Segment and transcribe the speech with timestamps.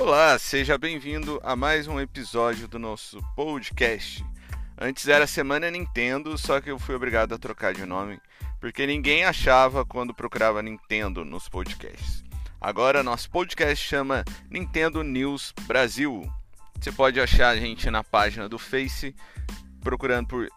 [0.00, 4.24] Olá, seja bem-vindo a mais um episódio do nosso podcast.
[4.80, 8.18] Antes era Semana Nintendo, só que eu fui obrigado a trocar de nome,
[8.58, 12.24] porque ninguém achava quando procurava Nintendo nos podcasts.
[12.58, 16.26] Agora nosso podcast chama Nintendo News Brasil.
[16.80, 19.14] Você pode achar a gente na página do Face
[19.82, 20.48] procurando por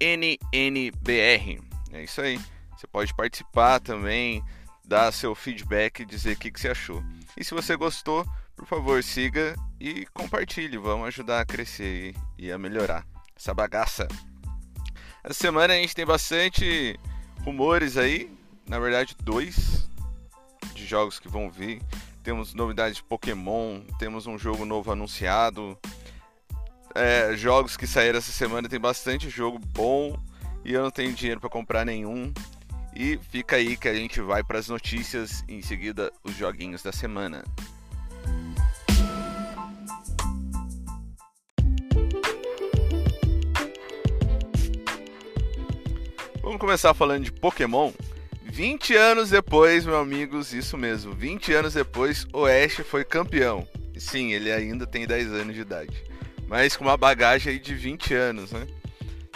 [0.00, 1.60] NNBR.
[1.92, 2.40] É isso aí.
[2.74, 4.42] Você pode participar também,
[4.82, 7.04] dar seu feedback e dizer o que, que você achou.
[7.36, 10.78] E se você gostou, por favor, siga e compartilhe.
[10.78, 13.06] Vamos ajudar a crescer e a melhorar
[13.36, 14.08] essa bagaça.
[15.22, 16.98] Essa semana a gente tem bastante
[17.44, 18.30] rumores aí,
[18.66, 19.88] na verdade, dois
[20.74, 21.82] de jogos que vão vir.
[22.22, 25.78] Temos novidades de Pokémon, temos um jogo novo anunciado.
[26.94, 30.18] É, jogos que saíram essa semana, tem bastante jogo bom
[30.64, 32.32] e eu não tenho dinheiro para comprar nenhum.
[32.94, 36.82] E fica aí que a gente vai para as notícias e em seguida os joguinhos
[36.82, 37.44] da semana.
[46.56, 47.92] Vamos começar falando de Pokémon.
[48.42, 53.68] 20 anos depois, meus amigos, isso mesmo, 20 anos depois, o Ash foi campeão.
[53.98, 56.02] Sim, ele ainda tem 10 anos de idade,
[56.48, 58.66] mas com uma bagagem aí de 20 anos, né?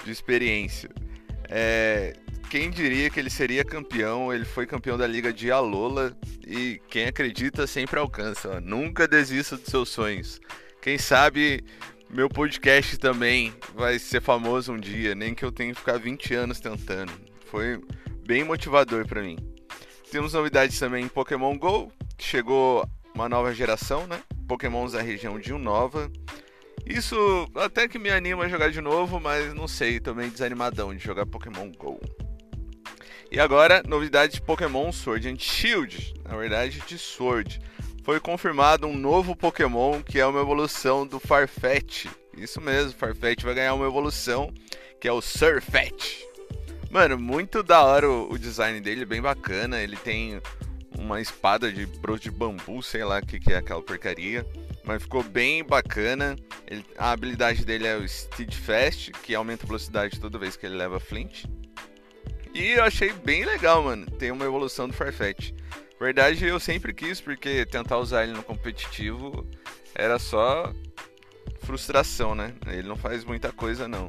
[0.02, 0.88] De experiência.
[1.46, 2.14] É,
[2.48, 4.32] quem diria que ele seria campeão?
[4.32, 8.48] Ele foi campeão da Liga de Alola e quem acredita sempre alcança.
[8.48, 8.60] Ó.
[8.62, 10.40] Nunca desista dos seus sonhos.
[10.80, 11.62] Quem sabe
[12.12, 16.34] meu podcast também vai ser famoso um dia, nem que eu tenha que ficar 20
[16.34, 17.12] anos tentando.
[17.46, 17.80] Foi
[18.26, 19.38] bem motivador para mim.
[20.10, 24.20] Temos novidades também em Pokémon Go, chegou uma nova geração, né?
[24.48, 26.10] Pokémons da região de Unova.
[26.84, 30.94] Isso até que me anima a jogar de novo, mas não sei, tô meio desanimadão
[30.94, 32.00] de jogar Pokémon Go.
[33.30, 37.60] E agora, novidade de Pokémon Sword and Shield, na verdade de Sword.
[38.02, 42.06] Foi confirmado um novo Pokémon que é uma evolução do Farfetch.
[42.36, 44.52] Isso mesmo, Farfetch vai ganhar uma evolução
[45.00, 46.22] que é o Surfetch.
[46.90, 49.80] Mano, muito da hora o, o, design dele, bem bacana.
[49.80, 50.40] Ele tem
[50.98, 54.44] uma espada de broto de bambu, sei lá o que, que é aquela porcaria.
[54.84, 56.36] Mas ficou bem bacana.
[56.66, 60.76] Ele, a habilidade dele é o Steadfast, que aumenta a velocidade toda vez que ele
[60.76, 61.44] leva Flint.
[62.52, 64.06] E eu achei bem legal, mano.
[64.06, 65.52] Tem uma evolução do Farfetch.
[66.00, 69.46] Verdade, eu sempre quis, porque tentar usar ele no competitivo
[69.94, 70.72] era só
[71.58, 72.54] frustração, né?
[72.68, 74.08] Ele não faz muita coisa, não.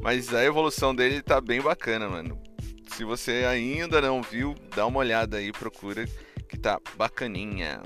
[0.00, 2.40] Mas a evolução dele tá bem bacana, mano.
[2.88, 6.06] Se você ainda não viu, dá uma olhada aí, procura
[6.48, 7.82] que tá bacaninha.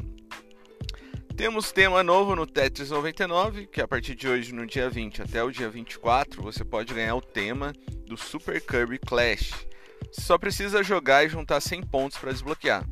[1.36, 5.42] Temos tema novo no Tetris 99, que a partir de hoje, no dia 20 até
[5.42, 7.72] o dia 24, você pode ganhar o tema
[8.06, 9.66] do Super Kirby Clash.
[10.12, 12.86] Só precisa jogar e juntar 100 pontos para desbloquear.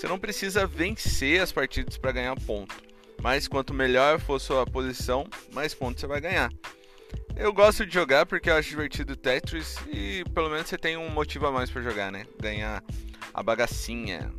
[0.00, 2.74] Você não precisa vencer as partidas para ganhar ponto,
[3.20, 6.50] mas quanto melhor for sua posição, mais pontos você vai ganhar.
[7.36, 11.10] Eu gosto de jogar porque eu acho divertido Tetris e pelo menos você tem um
[11.10, 12.24] motivo a mais para jogar, né?
[12.40, 12.82] Ganhar
[13.34, 14.32] a bagacinha.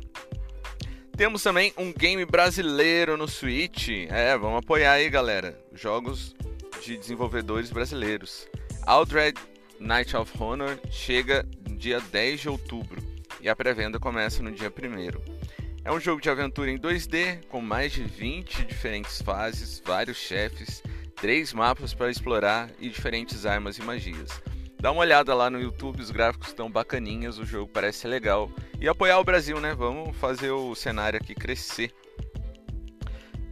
[1.16, 3.88] Temos também um game brasileiro no Switch.
[4.10, 5.56] É, vamos apoiar aí, galera.
[5.72, 6.34] Jogos
[6.82, 8.48] de desenvolvedores brasileiros.
[8.84, 9.38] Aldred
[9.78, 11.46] Night of Honor chega
[11.76, 13.11] dia 10 de outubro
[13.42, 15.42] e a pré-venda começa no dia 1
[15.84, 20.80] é um jogo de aventura em 2D com mais de 20 diferentes fases, vários chefes
[21.22, 24.42] três mapas para explorar e diferentes armas e magias.
[24.80, 28.50] Dá uma olhada lá no YouTube, os gráficos estão bacaninhas, o jogo parece legal.
[28.80, 29.72] E apoiar o Brasil, né?
[29.72, 31.94] Vamos fazer o cenário aqui crescer.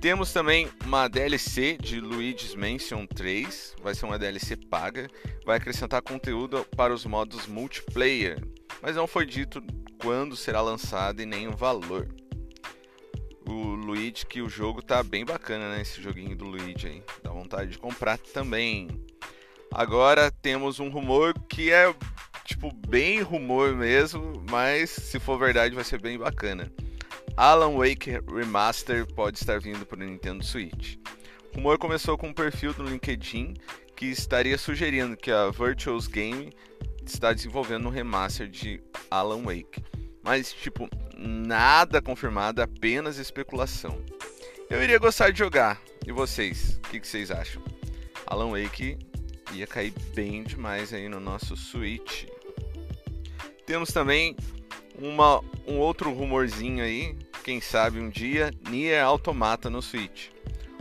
[0.01, 5.09] Temos também uma DLC de Luigi's Mansion 3, vai ser uma DLC paga,
[5.47, 8.43] vai acrescentar conteúdo para os modos multiplayer,
[8.83, 9.63] mas não foi dito
[10.03, 12.09] quando será lançado e nem o valor
[13.51, 15.83] o Luigi, que o jogo tá bem bacana, né?
[15.83, 17.03] Esse joguinho do Luigi aí.
[17.23, 18.89] Dá vontade de comprar também.
[19.73, 21.95] Agora temos um rumor que é,
[22.45, 26.73] tipo, bem rumor mesmo, mas se for verdade vai ser bem bacana.
[27.37, 30.97] Alan Wake Remaster pode estar vindo para o Nintendo Switch.
[31.53, 33.55] O rumor começou com um perfil no LinkedIn
[33.97, 36.53] que estaria sugerindo que a Virtuals Game
[37.05, 39.83] está desenvolvendo um remaster de Alan Wake.
[40.23, 44.05] Mas, tipo, nada confirmado, apenas especulação.
[44.69, 45.81] Eu iria gostar de jogar.
[46.07, 46.79] E vocês?
[46.85, 47.63] O que, que, vocês acham?
[48.27, 48.99] Alan Wake
[49.53, 52.27] ia cair bem demais aí no nosso Switch.
[53.67, 54.37] Temos também
[54.99, 60.29] uma, um outro rumorzinho aí, quem sabe um dia, Nier Automata no Switch.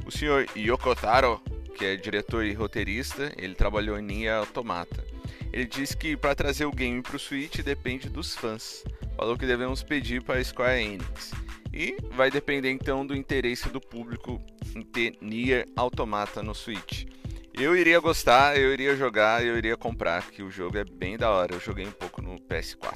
[0.06, 1.42] O senhor Yokotaro,
[1.78, 5.04] que é diretor e roteirista, ele trabalhou em Nier Automata.
[5.52, 8.84] Ele disse que para trazer o game para o Switch depende dos fãs
[9.20, 11.32] falou que devemos pedir para a Square Enix.
[11.74, 14.42] E vai depender então do interesse do público
[14.74, 17.06] em ter Nier Automata no Switch.
[17.54, 21.30] Eu iria gostar, eu iria jogar, eu iria comprar, que o jogo é bem da
[21.30, 21.54] hora.
[21.54, 22.96] Eu joguei um pouco no PS4.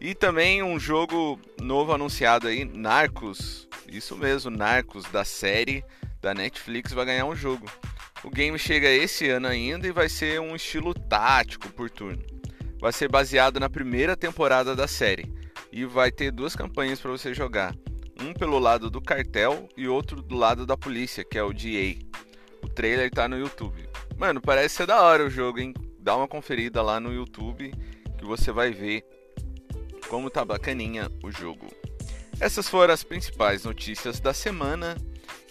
[0.00, 3.68] E também um jogo novo anunciado aí, Narcos.
[3.86, 5.84] Isso mesmo, Narcos da série
[6.20, 7.70] da Netflix vai ganhar um jogo.
[8.24, 12.22] O game chega esse ano ainda e vai ser um estilo tático por turno.
[12.80, 15.32] Vai ser baseado na primeira temporada da série
[15.72, 17.74] e vai ter duas campanhas para você jogar.
[18.20, 21.98] Um pelo lado do cartel e outro do lado da polícia, que é o DA.
[22.62, 23.88] O trailer tá no YouTube.
[24.16, 25.74] Mano, parece ser da hora o jogo, hein?
[25.98, 27.72] Dá uma conferida lá no YouTube
[28.18, 29.04] que você vai ver
[30.08, 31.66] como tá bacaninha o jogo.
[32.38, 34.96] Essas foram as principais notícias da semana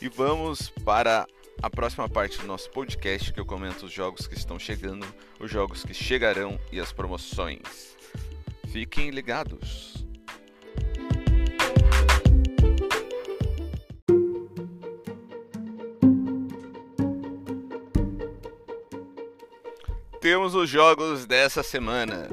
[0.01, 1.27] e vamos para
[1.61, 5.05] a próxima parte do nosso podcast que eu comento os jogos que estão chegando,
[5.39, 7.95] os jogos que chegarão e as promoções.
[8.67, 10.05] Fiquem ligados.
[20.19, 22.29] Temos os jogos dessa semana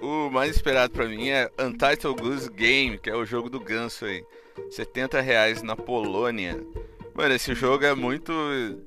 [0.00, 4.06] o mais esperado para mim é Untitled Goose Game, que é o jogo do ganso
[4.06, 4.24] aí.
[4.70, 6.58] 70 reais na Polônia.
[7.14, 8.32] Mano, esse jogo é muito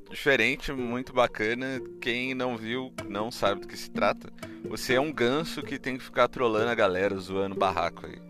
[0.09, 1.81] diferente, muito bacana.
[2.01, 4.31] Quem não viu não sabe do que se trata.
[4.65, 8.21] Você é um ganso que tem que ficar trolando a galera, zoando barraco aí.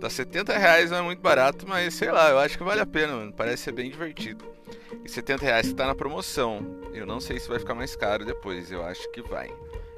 [0.00, 2.86] Tá 70 reais, não é muito barato, mas sei lá, eu acho que vale a
[2.86, 3.32] pena, mano.
[3.32, 4.44] Parece ser bem divertido.
[5.04, 6.80] E 70 reais tá na promoção.
[6.92, 9.50] Eu não sei se vai ficar mais caro depois, eu acho que vai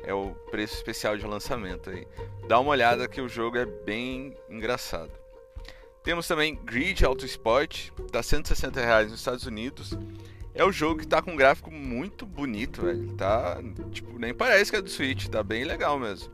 [0.05, 2.06] é o preço especial de lançamento aí.
[2.47, 5.24] Dá uma olhada que o jogo é bem engraçado.
[6.05, 9.99] Temos também Grid Auto Sport, tá 160 reais nos Estados Unidos.
[10.55, 13.11] É o jogo que tá com um gráfico muito bonito, velho.
[13.15, 13.59] Tá,
[13.91, 16.31] tipo, nem parece que é do Switch, tá bem legal mesmo.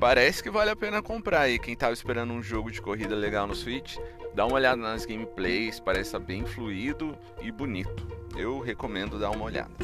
[0.00, 1.60] Parece que vale a pena comprar aí.
[1.60, 3.96] Quem tava esperando um jogo de corrida legal no Switch,
[4.34, 8.04] dá uma olhada nas gameplays, parece tá bem fluido e bonito.
[8.36, 9.76] Eu recomendo dar uma olhada.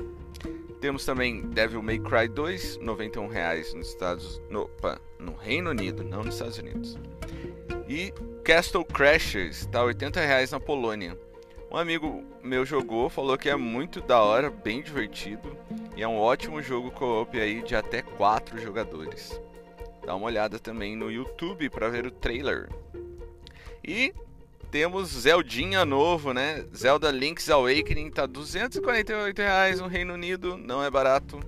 [0.81, 6.03] Temos também Devil May Cry 2, 91 reais nos Estados no, opa, no Reino Unido,
[6.03, 6.99] não nos Estados Unidos.
[7.89, 11.19] E Castle Crashers 80 reais na Polônia.
[11.71, 15.57] Um amigo meu jogou, falou que é muito da hora, bem divertido
[15.97, 19.41] e é um ótimo jogo co-op aí de até 4 jogadores.
[20.05, 22.69] Dá uma olhada também no YouTube para ver o trailer.
[23.83, 24.15] E
[24.71, 26.65] temos Zeldinha novo, né?
[26.75, 31.39] Zelda Link's Awakening tá 248 reais no Reino Unido, não é barato,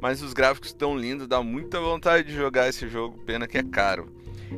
[0.00, 3.62] mas os gráficos estão lindos, dá muita vontade de jogar esse jogo, pena que é
[3.62, 4.12] caro.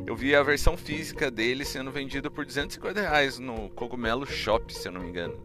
[0.05, 4.87] Eu vi a versão física dele sendo vendida por 250 reais no Cogumelo Shop, se
[4.87, 5.39] eu não me engano.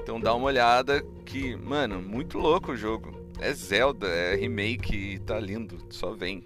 [0.00, 3.14] Então dá uma olhada que, mano, muito louco o jogo.
[3.40, 6.42] É Zelda, é remake e tá lindo, só vem.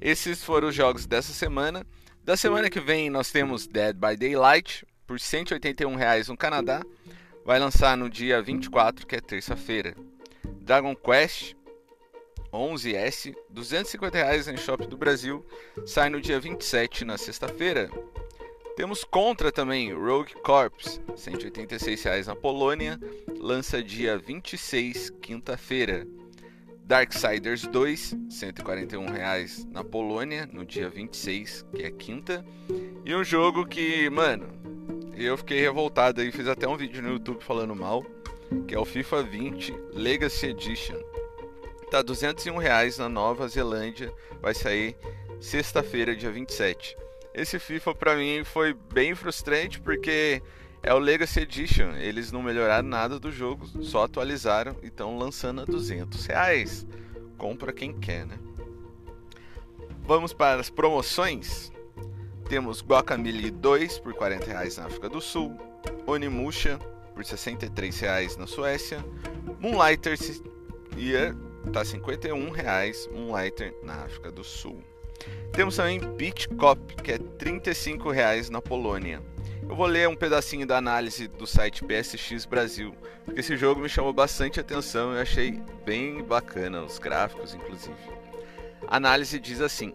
[0.00, 1.86] Esses foram os jogos dessa semana.
[2.24, 6.82] Da semana que vem nós temos Dead by Daylight por 181 reais no Canadá.
[7.44, 9.94] Vai lançar no dia 24, que é terça-feira.
[10.62, 11.54] Dragon Quest
[12.52, 15.44] 11S, 250 reais em Shop do Brasil,
[15.86, 17.90] sai no dia 27, na sexta-feira.
[18.76, 22.98] Temos Contra também, Rogue Corps, 186 reais na Polônia,
[23.38, 26.06] lança dia 26, quinta-feira.
[26.84, 32.44] Darksiders 2, 141 reais na Polônia, no dia 26, que é quinta.
[33.04, 34.48] E um jogo que, mano,
[35.14, 38.04] eu fiquei revoltado aí, fiz até um vídeo no YouTube falando mal,
[38.66, 40.96] que é o FIFA 20 Legacy Edition.
[41.90, 44.96] Tá 201 reais na Nova Zelândia, vai sair
[45.40, 46.96] sexta-feira, dia 27.
[47.34, 50.40] Esse FIFA para mim foi bem frustrante porque
[50.84, 51.96] é o Legacy Edition.
[51.96, 56.86] Eles não melhoraram nada do jogo, só atualizaram e estão lançando a 200 reais.
[57.36, 58.38] Compra quem quer, né?
[60.04, 61.72] Vamos para as promoções.
[62.48, 65.58] Temos Guacamole 2 por 40 reais na África do Sul,
[66.06, 66.78] Onimusha
[67.16, 69.04] por 63 reais na Suécia,
[69.58, 70.16] Moonlighter
[70.96, 71.34] Year
[71.72, 74.82] tá 51 reais Moonlighter na África do Sul.
[75.52, 79.22] Temos também Beach Cop que é 35 reais na Polônia.
[79.68, 82.92] Eu vou ler um pedacinho da análise do site PSX Brasil,
[83.24, 87.94] porque esse jogo me chamou bastante atenção e achei bem bacana, os gráficos inclusive.
[88.88, 89.94] A análise diz assim: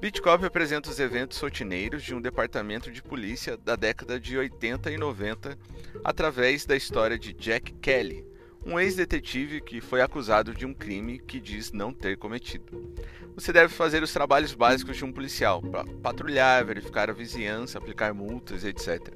[0.00, 4.98] Bitcop apresenta os eventos rotineiros de um departamento de polícia da década de 80 e
[4.98, 5.58] 90
[6.04, 8.24] através da história de Jack Kelly,
[8.64, 12.88] um ex-detetive que foi acusado de um crime que diz não ter cometido
[13.40, 15.62] você deve fazer os trabalhos básicos de um policial,
[16.02, 19.14] patrulhar, verificar a vizinhança, aplicar multas, etc.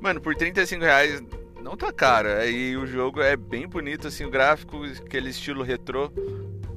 [0.00, 1.22] Mano, por 35 reais
[1.62, 2.28] não tá caro.
[2.48, 6.10] E o jogo é bem bonito, assim, o gráfico, aquele estilo retrô,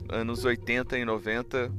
[0.09, 1.71] anos 80 e 90.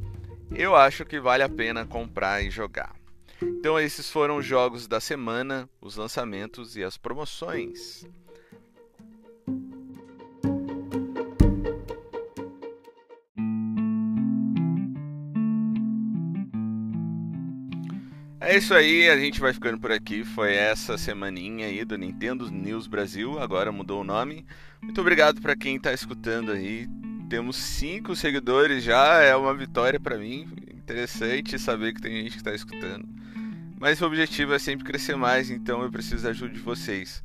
[0.54, 2.96] Eu acho que vale a pena comprar e jogar.
[3.42, 8.06] Então esses foram os jogos da semana, os lançamentos e as promoções.
[18.46, 20.22] É isso aí, a gente vai ficando por aqui.
[20.22, 24.46] Foi essa semaninha aí do Nintendo News Brasil, agora mudou o nome.
[24.80, 26.86] Muito obrigado para quem está escutando aí.
[27.28, 30.46] Temos cinco seguidores já, é uma vitória para mim.
[30.72, 33.04] Interessante saber que tem gente que está escutando.
[33.80, 37.24] Mas o objetivo é sempre crescer mais, então eu preciso da ajuda de vocês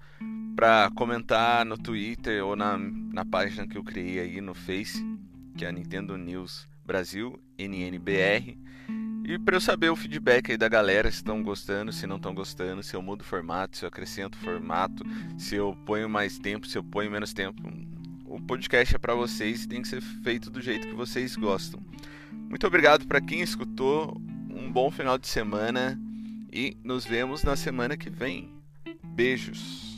[0.56, 5.06] para comentar no Twitter ou na, na página que eu criei aí no Face,
[5.56, 8.58] que é a Nintendo News Brasil, NNBR.
[9.24, 12.34] E para eu saber o feedback aí da galera, se estão gostando, se não estão
[12.34, 15.04] gostando, se eu mudo o formato, se eu acrescento o formato,
[15.38, 17.62] se eu ponho mais tempo, se eu ponho menos tempo.
[18.26, 21.82] O podcast é para vocês e tem que ser feito do jeito que vocês gostam.
[22.32, 24.20] Muito obrigado para quem escutou.
[24.50, 26.00] Um bom final de semana
[26.52, 28.50] e nos vemos na semana que vem.
[29.04, 29.91] Beijos.